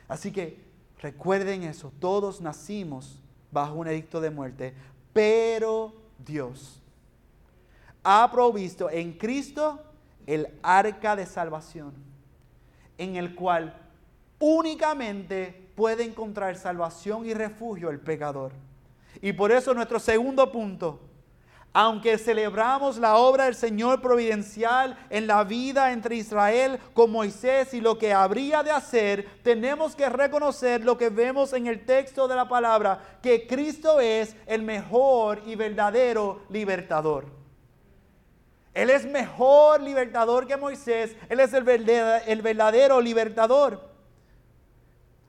[0.10, 0.60] Así que
[1.00, 4.74] recuerden eso, todos nacimos bajo un edicto de muerte,
[5.14, 6.79] pero Dios
[8.04, 9.80] ha provisto en Cristo
[10.26, 11.94] el arca de salvación,
[12.98, 13.76] en el cual
[14.40, 18.52] únicamente puede encontrar salvación y refugio el pecador.
[19.22, 21.00] Y por eso nuestro segundo punto,
[21.74, 27.82] aunque celebramos la obra del Señor providencial en la vida entre Israel con Moisés y
[27.82, 32.36] lo que habría de hacer, tenemos que reconocer lo que vemos en el texto de
[32.36, 37.39] la palabra, que Cristo es el mejor y verdadero libertador.
[38.80, 41.64] Él es mejor libertador que Moisés, Él es el
[42.42, 43.90] verdadero libertador.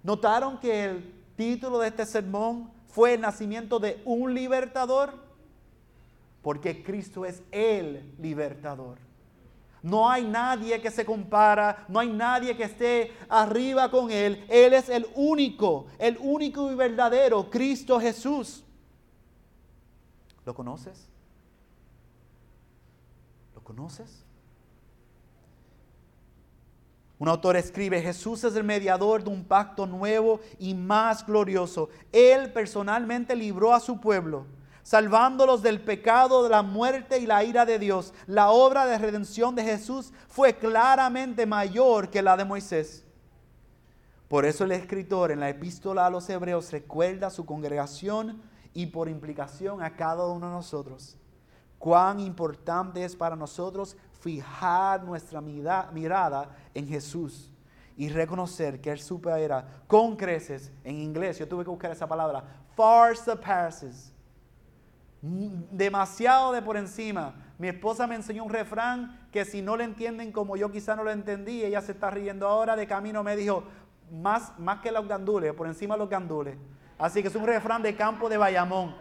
[0.05, 5.15] ¿Notaron que el título de este sermón fue el nacimiento de un libertador?
[6.43, 8.99] Porque Cristo es el libertador.
[9.83, 14.45] No hay nadie que se compara, no hay nadie que esté arriba con Él.
[14.49, 18.63] Él es el único, el único y verdadero, Cristo Jesús.
[20.47, 21.10] ¿Lo conoces?
[23.71, 24.25] ¿Lo conoces?
[27.21, 31.89] Un autor escribe, Jesús es el mediador de un pacto nuevo y más glorioso.
[32.11, 34.47] Él personalmente libró a su pueblo,
[34.83, 38.13] salvándolos del pecado, de la muerte y la ira de Dios.
[38.27, 43.05] La obra de redención de Jesús fue claramente mayor que la de Moisés.
[44.27, 48.43] Por eso el escritor en la epístola a los hebreos recuerda a su congregación
[48.75, 51.20] y por implicación a cada uno de nosotros.
[51.81, 57.51] Cuán importante es para nosotros fijar nuestra mirada en Jesús
[57.97, 62.45] y reconocer que Él supera con creces, en inglés, yo tuve que buscar esa palabra,
[62.77, 64.13] far surpasses,
[65.23, 67.35] demasiado de por encima.
[67.57, 71.03] Mi esposa me enseñó un refrán que si no lo entienden como yo quizá no
[71.03, 73.65] lo entendí, ella se está riendo ahora, de camino me dijo,
[74.13, 76.59] más, más que los gandules, por encima de los gandules.
[76.99, 78.95] Así que es un refrán de campo de Bayamón.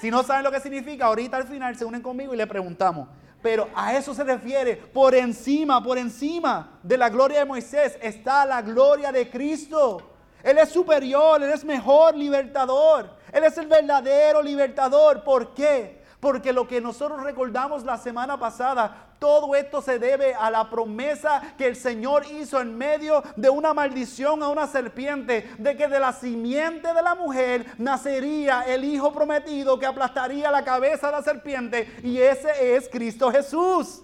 [0.00, 3.08] Si no saben lo que significa, ahorita al final se unen conmigo y le preguntamos.
[3.42, 4.76] Pero a eso se refiere.
[4.76, 10.02] Por encima, por encima de la gloria de Moisés está la gloria de Cristo.
[10.42, 13.10] Él es superior, Él es mejor libertador.
[13.30, 15.22] Él es el verdadero libertador.
[15.22, 16.02] ¿Por qué?
[16.18, 21.52] Porque lo que nosotros recordamos la semana pasada, Todo esto se debe a la promesa
[21.58, 26.00] que el Señor hizo en medio de una maldición a una serpiente, de que de
[26.00, 31.22] la simiente de la mujer nacería el Hijo prometido que aplastaría la cabeza de la
[31.22, 34.00] serpiente, y ese es Cristo Jesús.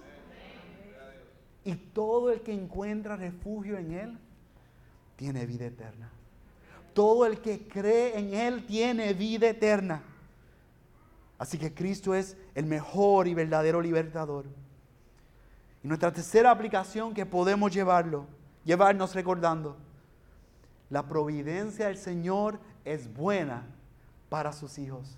[1.65, 4.19] Y todo el que encuentra refugio en Él
[5.17, 6.11] tiene vida eterna.
[6.93, 10.03] Todo el que cree en Él tiene vida eterna.
[11.39, 14.45] Así que Cristo es el mejor y verdadero libertador.
[15.87, 18.27] Nuestra tercera aplicación que podemos llevarlo,
[18.65, 19.77] llevarnos recordando,
[20.91, 23.65] la providencia del Señor es buena
[24.29, 25.17] para sus hijos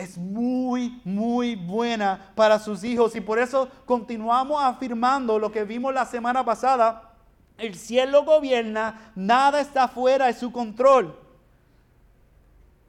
[0.00, 3.14] es muy, muy buena para sus hijos.
[3.16, 7.12] Y por eso continuamos afirmando lo que vimos la semana pasada.
[7.58, 11.18] El cielo gobierna, nada está fuera de su control.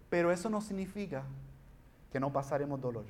[0.09, 1.24] Pero eso no significa
[2.13, 3.05] que no pasaremos dolor.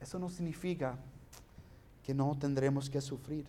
[0.00, 0.96] Eso no significa
[2.02, 3.46] que no tendremos que sufrir.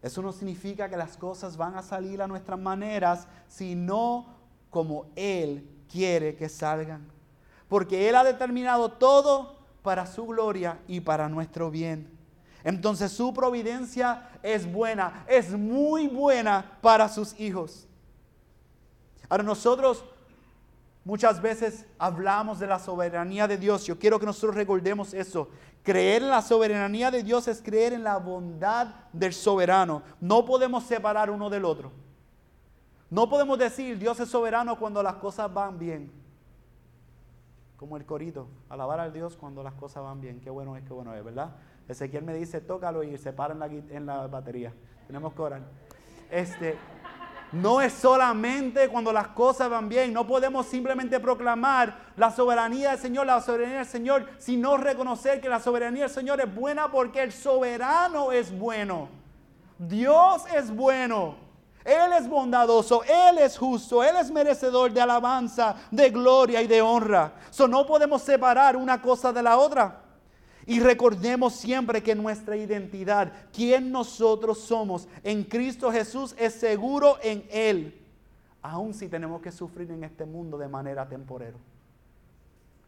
[0.00, 4.26] Eso no significa que las cosas van a salir a nuestras maneras, sino
[4.70, 7.06] como Él quiere que salgan.
[7.68, 12.16] Porque Él ha determinado todo para su gloria y para nuestro bien.
[12.64, 17.86] Entonces su providencia es buena, es muy buena para sus hijos.
[19.28, 20.04] Ahora nosotros
[21.08, 23.86] muchas veces hablamos de la soberanía de Dios.
[23.86, 25.48] Yo quiero que nosotros recordemos eso.
[25.82, 30.02] Creer en la soberanía de Dios es creer en la bondad del soberano.
[30.20, 31.92] No podemos separar uno del otro.
[33.08, 36.12] No podemos decir Dios es soberano cuando las cosas van bien.
[37.78, 40.42] Como el corito, alabar al Dios cuando las cosas van bien.
[40.42, 41.56] Qué bueno es, qué bueno es, ¿verdad?
[41.88, 44.74] Ezequiel me dice, tócalo y se para en la, batería.
[45.06, 45.62] Tenemos que orar.
[46.30, 46.76] Este,
[47.52, 50.12] no es solamente cuando las cosas van bien.
[50.12, 55.48] No podemos simplemente proclamar la soberanía del Señor, la soberanía del Señor, sino reconocer que
[55.48, 59.08] la soberanía del Señor es buena porque el soberano es bueno.
[59.78, 61.48] Dios es bueno.
[61.84, 66.82] Él es bondadoso, Él es justo, Él es merecedor de alabanza, de gloria y de
[66.82, 67.32] honra.
[67.48, 70.07] So, no podemos separar una cosa de la otra.
[70.68, 77.44] Y recordemos siempre que nuestra identidad, quien nosotros somos en Cristo Jesús, es seguro en
[77.50, 77.98] Él.
[78.60, 81.56] Aun si tenemos que sufrir en este mundo de manera temporera.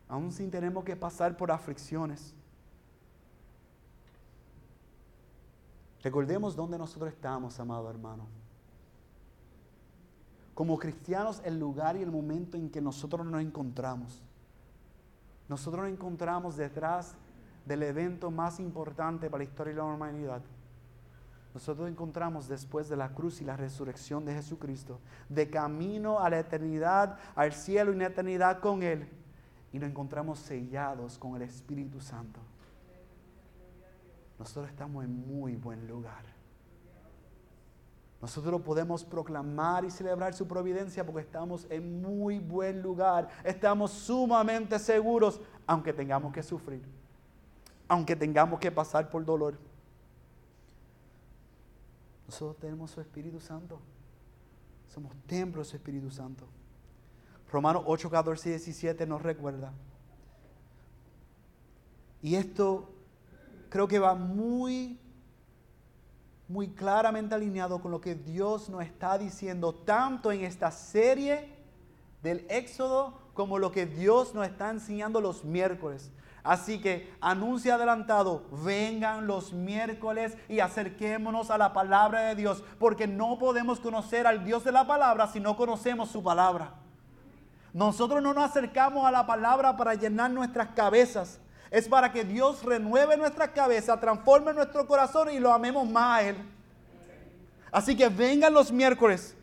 [0.08, 2.34] Aun si tenemos que pasar por aflicciones.
[6.02, 8.26] Recordemos dónde nosotros estamos, amado hermano
[10.60, 14.20] como cristianos el lugar y el momento en que nosotros nos encontramos.
[15.48, 17.14] Nosotros nos encontramos detrás
[17.70, 20.42] del evento más importante para la historia de la humanidad.
[21.54, 24.98] Nosotros nos encontramos después de la cruz y la resurrección de Jesucristo,
[25.28, 29.08] de camino a la eternidad, al cielo y la eternidad con Él.
[29.72, 32.40] Y nos encontramos sellados con el Espíritu Santo.
[34.36, 36.24] Nosotros estamos en muy buen lugar.
[38.20, 43.28] Nosotros podemos proclamar y celebrar su providencia porque estamos en muy buen lugar.
[43.44, 46.99] Estamos sumamente seguros, aunque tengamos que sufrir,
[47.90, 49.58] aunque tengamos que pasar por dolor.
[52.28, 53.80] Nosotros tenemos su Espíritu Santo.
[54.94, 56.46] Somos templos de su Espíritu Santo.
[57.50, 59.72] Romanos 8, 14 y 17 nos recuerda.
[62.22, 62.94] Y esto
[63.68, 65.00] creo que va muy
[66.46, 71.48] muy claramente alineado con lo que Dios nos está diciendo, tanto en esta serie
[72.22, 76.12] del Éxodo como lo que Dios nos está enseñando los miércoles.
[76.42, 83.06] Así que anuncia adelantado, vengan los miércoles y acerquémonos a la palabra de Dios, porque
[83.06, 86.74] no podemos conocer al Dios de la palabra si no conocemos su palabra.
[87.72, 91.38] Nosotros no nos acercamos a la palabra para llenar nuestras cabezas,
[91.70, 96.22] es para que Dios renueve nuestra cabeza, transforme nuestro corazón y lo amemos más a
[96.28, 96.36] Él.
[97.70, 99.36] Así que vengan los miércoles.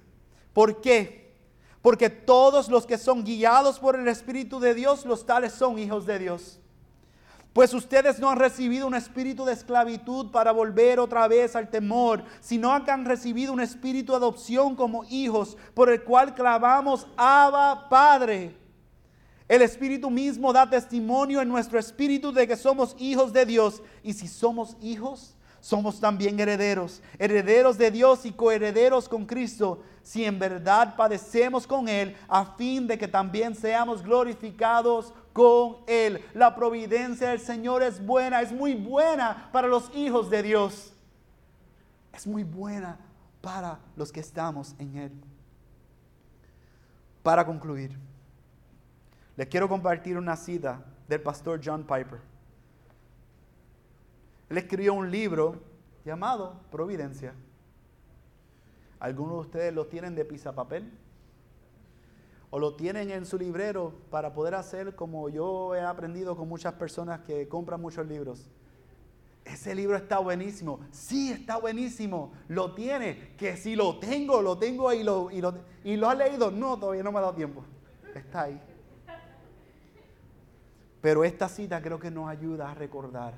[0.51, 1.37] ¿Por qué?
[1.81, 6.05] Porque todos los que son guiados por el Espíritu de Dios, los tales son hijos
[6.05, 6.59] de Dios.
[7.57, 12.23] Pues ustedes no han recibido un espíritu de esclavitud para volver otra vez al temor,
[12.39, 17.89] sino que han recibido un espíritu de adopción como hijos, por el cual clamamos, Abba
[17.89, 18.55] Padre.
[19.47, 23.81] El Espíritu mismo da testimonio en nuestro espíritu de que somos hijos de Dios.
[24.03, 30.23] Y si somos hijos, somos también herederos, herederos de Dios y coherederos con Cristo, si
[30.23, 36.25] en verdad padecemos con Él, a fin de que también seamos glorificados con Él.
[36.33, 40.95] La providencia del Señor es buena, es muy buena para los hijos de Dios.
[42.11, 42.97] Es muy buena
[43.39, 45.11] para los que estamos en Él.
[47.21, 47.95] Para concluir.
[49.35, 52.19] Les quiero compartir una cita del pastor John Piper.
[54.49, 55.61] Él escribió un libro
[56.03, 57.35] llamado Providencia.
[58.99, 60.91] Algunos de ustedes lo tienen de papel
[62.57, 66.73] o lo tienen en su librero para poder hacer como yo he aprendido con muchas
[66.73, 68.49] personas que compran muchos libros.
[69.45, 70.79] Ese libro está buenísimo.
[70.89, 72.33] Sí, está buenísimo.
[72.47, 73.35] Lo tiene.
[73.37, 75.53] Que si lo tengo, lo tengo y lo, y lo,
[75.83, 76.49] y lo ha leído.
[76.49, 77.63] No, todavía no me ha dado tiempo.
[78.15, 78.59] Está ahí.
[80.99, 83.35] Pero esta cita creo que nos ayuda a recordar.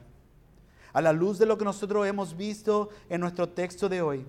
[0.93, 4.25] A la luz de lo que nosotros hemos visto en nuestro texto de hoy,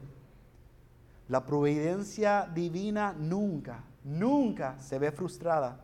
[1.28, 5.80] la providencia divina nunca, nunca se ve frustrada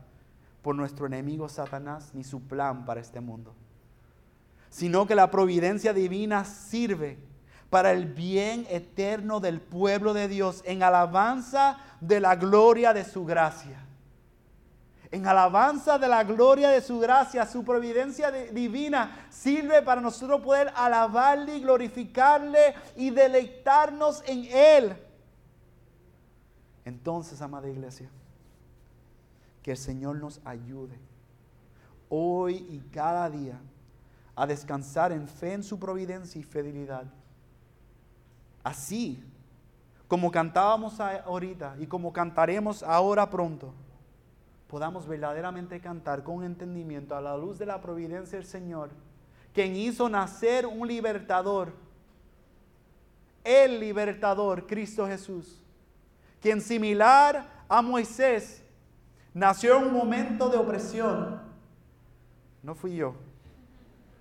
[0.63, 3.55] por nuestro enemigo Satanás ni su plan para este mundo
[4.77, 7.19] sino que la providencia divina sirve
[7.71, 13.25] para el bien eterno del pueblo de Dios en alabanza de la gloria de su
[13.25, 13.81] gracia.
[15.11, 20.71] En alabanza de la gloria de su gracia, su providencia divina sirve para nosotros poder
[20.77, 24.97] alabarle y glorificarle y deleitarnos en Él.
[26.87, 28.09] Entonces, amada iglesia,
[29.61, 30.97] que el Señor nos ayude
[32.09, 33.61] hoy y cada día
[34.37, 37.05] a descansar en fe en su providencia y fidelidad.
[38.63, 39.21] Así
[40.07, 43.75] como cantábamos ahorita y como cantaremos ahora pronto,
[44.69, 48.91] podamos verdaderamente cantar con entendimiento a la luz de la providencia del Señor,
[49.53, 51.73] quien hizo nacer un libertador,
[53.43, 55.66] el libertador, Cristo Jesús,
[56.41, 58.63] quien similar a Moisés
[59.35, 61.41] nació en un momento de opresión.
[62.63, 63.15] No fui yo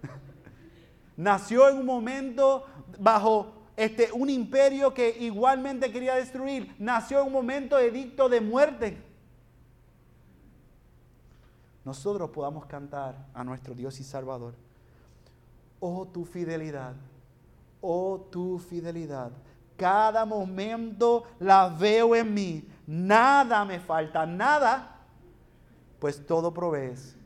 [1.17, 2.65] nació en un momento
[2.99, 6.75] bajo este, un imperio que igualmente quería destruir.
[6.79, 8.97] Nació en un momento edicto de muerte.
[11.83, 14.55] Nosotros podamos cantar a nuestro Dios y Salvador.
[15.79, 16.95] Oh tu fidelidad,
[17.81, 19.31] oh tu fidelidad.
[19.77, 22.67] Cada momento la veo en mí.
[22.87, 24.99] Nada me falta, nada.
[25.99, 27.17] Pues todo provees.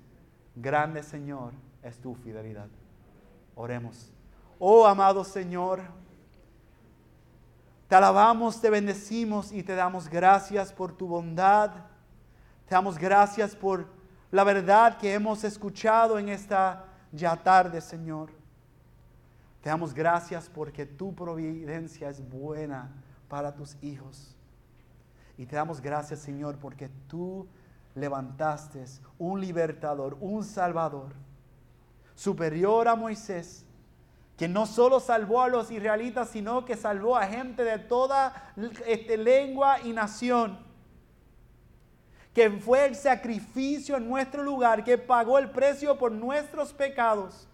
[0.56, 2.68] Grande Señor es tu fidelidad.
[3.56, 4.12] Oremos.
[4.58, 5.82] Oh amado Señor,
[7.88, 11.72] te alabamos, te bendecimos y te damos gracias por tu bondad.
[12.68, 13.88] Te damos gracias por
[14.32, 18.39] la verdad que hemos escuchado en esta ya tarde, Señor.
[19.62, 22.90] Te damos gracias porque tu providencia es buena
[23.28, 24.36] para tus hijos.
[25.38, 27.48] Y te damos gracias, Señor, porque tú
[27.96, 28.86] levantaste
[29.18, 31.14] un libertador, un salvador
[32.16, 33.66] superior a Moisés,
[34.38, 38.54] que no solo salvó a los israelitas, sino que salvó a gente de toda
[38.86, 40.60] este, lengua y nación.
[42.34, 47.49] Que fue el sacrificio en nuestro lugar, que pagó el precio por nuestros pecados.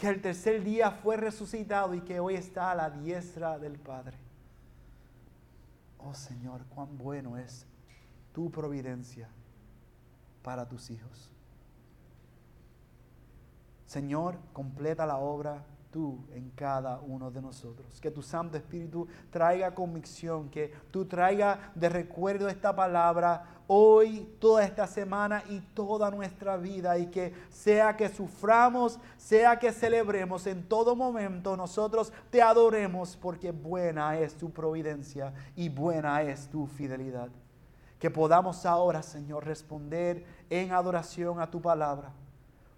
[0.00, 4.16] Que el tercer día fue resucitado y que hoy está a la diestra del Padre.
[5.98, 7.66] Oh Señor, cuán bueno es
[8.32, 9.28] tu providencia
[10.42, 11.30] para tus hijos.
[13.84, 18.00] Señor, completa la obra tú en cada uno de nosotros.
[18.00, 24.64] Que tu Santo Espíritu traiga convicción, que tú traiga de recuerdo esta palabra hoy, toda
[24.64, 26.98] esta semana y toda nuestra vida.
[26.98, 33.52] Y que sea que suframos, sea que celebremos, en todo momento nosotros te adoremos porque
[33.52, 37.28] buena es tu providencia y buena es tu fidelidad.
[38.00, 42.12] Que podamos ahora, Señor, responder en adoración a tu palabra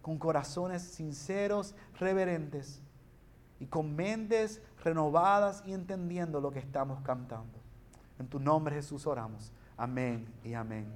[0.02, 2.82] con corazones sinceros, reverentes
[3.60, 7.58] y con mentes renovadas y entendiendo lo que estamos cantando.
[8.18, 9.52] En tu nombre Jesús oramos.
[9.76, 10.86] Amén y amén.